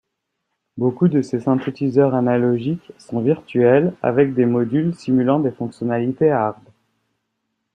Beaucoup 0.77 1.09
de 1.09 1.21
ces 1.21 1.41
synthétiseurs 1.41 2.15
analogiques 2.15 2.91
sont 2.97 3.21
virtuels 3.21 3.93
avec 4.01 4.33
des 4.33 4.47
modules 4.47 4.95
simulant 4.95 5.39
des 5.39 5.51
fonctionnalités 5.51 6.31
hard. 6.31 6.57